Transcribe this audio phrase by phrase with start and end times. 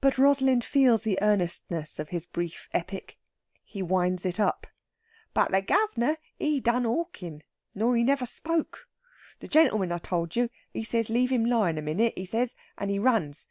[0.00, 3.18] But Rosalind feels the earnestness of his brief epic.
[3.62, 4.66] He winds it up:
[5.34, 7.42] "But the guv'nor, he'd done hoarckin'.
[7.74, 8.88] Nor he never spoke.
[9.40, 12.90] The gentleman I told you, he says leave him lyin' a minute, he says, and
[12.90, 13.46] he runs.